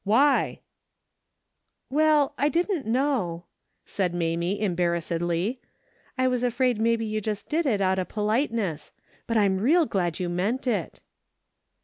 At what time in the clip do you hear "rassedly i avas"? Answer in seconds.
4.97-6.41